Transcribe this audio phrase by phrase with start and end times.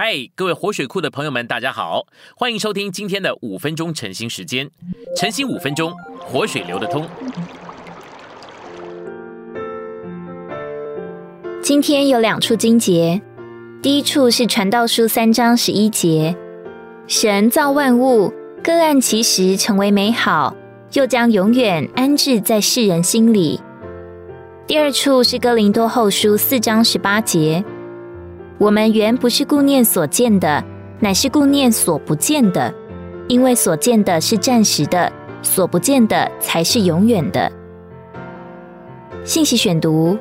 [0.00, 2.06] 嗨，各位活水库的朋友们，大家好，
[2.36, 4.70] 欢迎收听今天的五分钟晨兴时间。
[5.16, 7.04] 晨兴五分钟，活水流得通。
[11.60, 13.20] 今天有两处经节，
[13.82, 16.36] 第一处是传道书三章十一节，
[17.08, 20.54] 神造万物，各按其时成为美好，
[20.92, 23.60] 又将永远安置在世人心里。
[24.64, 27.64] 第二处是哥林多后书四章十八节。
[28.58, 30.62] 我们原不是顾念所见的，
[30.98, 32.74] 乃是顾念所不见的，
[33.28, 35.12] 因为所见的是暂时的，
[35.42, 37.50] 所不见的才是永远的。
[39.22, 40.18] 信息选读：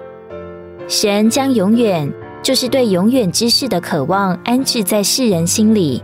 [0.87, 2.13] 神将永远，
[2.43, 6.03] 就是对永远之事的渴望，安置在世人心里。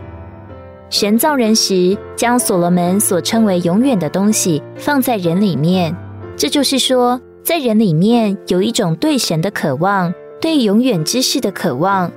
[0.90, 5.94] 神造人时，将所罗门所称为永远的东西放在人里面，
[6.36, 12.10] 这就是说，在人里面有一种对神的渴望，对永远之事的渴望。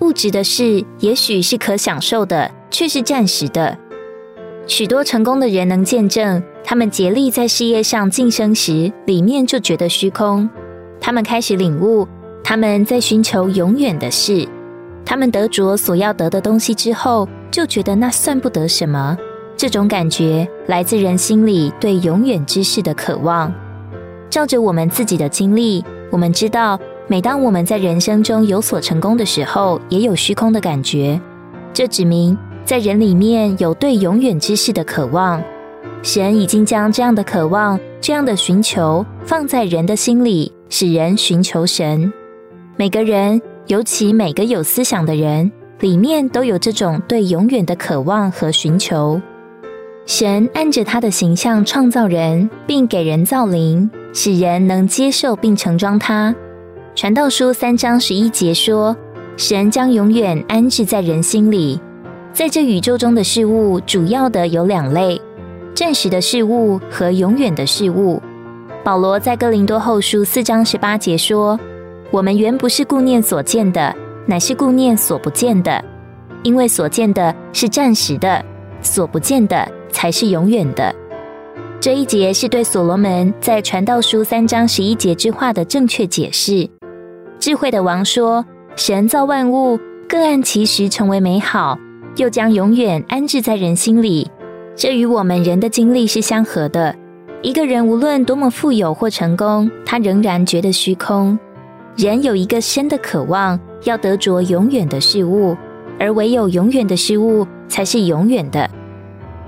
[0.00, 3.76] 物质的事也许是可享受的，却是暂时的。
[4.66, 10.48] 许多成功的人能见证，他们竭力在事业上晋升时，里面就觉得虚空。
[11.00, 12.08] 他们开始领悟，
[12.42, 14.48] 他们在寻求永远的事。
[15.04, 19.16] 他们得着所要得的东西之后，就觉得那算不得什么。
[19.56, 23.52] 这种感觉来自人心里对永远之事的渴望。
[24.30, 26.80] 照着我们自己的经历，我们知道。
[27.10, 31.20] 每当我们在人生中有所成功的时候，也有虚空的感觉。
[31.72, 35.42] 这指明在人里面有对永远之事的渴望。
[36.04, 42.12] 神已经将这样的渴望、这样的寻求放在人的心里，使人寻求神。
[42.76, 45.50] 每个人，尤其每个有思想的人，
[45.80, 49.20] 里面都有这种对永远的渴望和寻求。
[50.06, 56.32] 神按着他的形象创造人，并给人造灵，使人能接受并盛装他。
[57.00, 58.94] 传道书三章十一节说
[59.38, 61.80] ：“神将永远安置在人心里。”
[62.30, 65.18] 在这宇宙中的事物，主要的有两类：
[65.74, 68.20] 暂时的事物和永远的事物。
[68.84, 71.58] 保罗在哥林多后书四章十八节说
[72.12, 73.96] ：“我们原不是顾念所见的，
[74.26, 75.82] 乃是顾念所不见的，
[76.42, 78.44] 因为所见的是暂时的，
[78.82, 80.94] 所不见的才是永远的。”
[81.80, 86.68] 这一节是对所罗门在传道书三章十一节之话的正确解释。
[87.40, 88.44] 智慧的王说
[88.76, 91.78] ：“神造万物，各按其时成为美好，
[92.16, 94.30] 又将永远安置在人心里。
[94.76, 96.94] 这与我们人的经历是相合的。
[97.40, 101.38] 一个人无论多么富有或成功，他仍然觉得虚空。
[101.96, 105.56] 人有一个深的渴望，要得着永远的事物，
[105.98, 108.68] 而唯有永远的事物才是永远的。”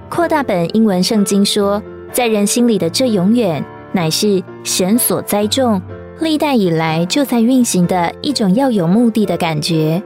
[0.09, 5.81] 扩大本英文圣经说：“在人心里的这永远，乃是神所栽种。”
[6.21, 10.03] 历代以来就在运行的一种要有目的的感觉。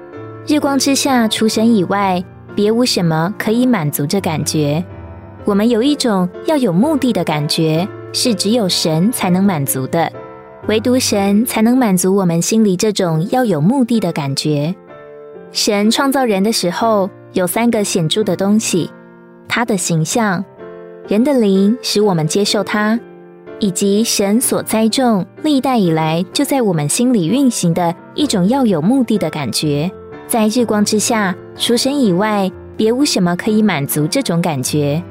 [0.47, 2.23] 日光之下，除神以外，
[2.55, 4.83] 别无什么可以满足这感觉。
[5.45, 10.11] 我们有一种要有目的的感觉，是只有神才能满足的，
[10.69, 14.75] 唯独神才能满足我们心里这种要有目的的感觉。
[15.53, 18.91] 神创造人的时候，有三个显著的东西：
[19.47, 20.45] 他的形象、
[21.09, 22.99] 人的灵，使我们接受他。
[23.59, 29.91] 以及神所栽种，历代以来就在我们心里运行的一种要有目的的感觉，
[30.27, 35.03] 在日光之下，除神以外，别无什么可以满足这种感觉。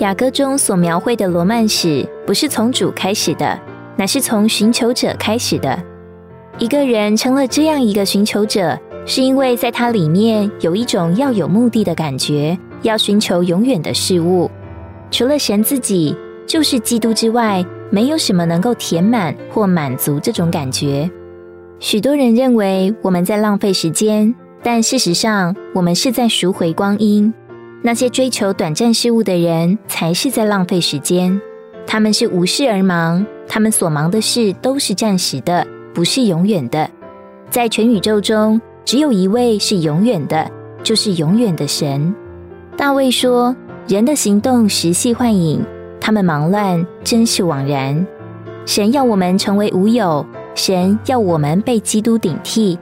[0.00, 3.58] 雅歌中所描绘的罗曼史，不是从主开始的，
[3.96, 5.82] 乃是从寻求者开始的。
[6.58, 14.50] 一个人成了这样一个寻求者，是因为在他里面有一种要有目的的感觉，要寻求永远的事物，
[15.10, 16.14] 除了神自己。
[16.46, 21.10] 就是基督之外，没有什么能够填满或满足这种感觉。
[21.78, 27.32] 许多人认为我们在浪费时间，但事实上，我们是在赎回光阴。
[27.82, 31.40] 那些追求短暂事物的人，才是在浪费时间。
[31.86, 36.88] 他们是无事而忙，他们所忙的事都是暂时的，不是永远的。
[37.50, 40.50] 在全宇宙中，只有一位是永远的，
[40.82, 42.12] 就是永远的神。
[42.76, 43.54] 大卫说
[43.86, 45.64] ：“人的行动时系幻影。”
[46.06, 48.06] 他们忙乱，真是枉然。
[48.64, 50.24] 神要我们成为无有，
[50.54, 52.78] 神要我们被基督顶替。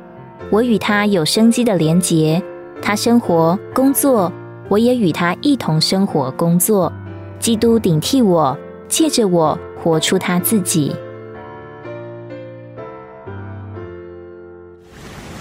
[0.51, 2.43] 我与他有生机的连结，
[2.83, 4.31] 他生活工作，
[4.69, 6.93] 我也与他一同生活工作。
[7.39, 8.55] 基督顶替我，
[8.89, 10.95] 借着我活出他自己。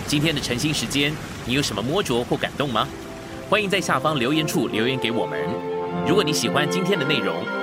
[0.07, 1.12] 今天的晨兴时间，
[1.45, 2.88] 你有什么摸着或感动吗？
[3.50, 5.38] 欢迎在下方留言处留言给我们。
[6.07, 7.35] 如果你喜欢今天的内容，